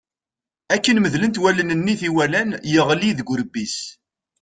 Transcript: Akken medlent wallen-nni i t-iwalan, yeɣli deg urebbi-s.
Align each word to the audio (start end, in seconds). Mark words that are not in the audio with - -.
Akken 0.75 0.97
medlent 1.01 1.41
wallen-nni 1.41 1.91
i 1.93 1.99
t-iwalan, 1.99 2.49
yeɣli 2.73 3.11
deg 3.17 3.29
urebbi-s. 3.31 3.77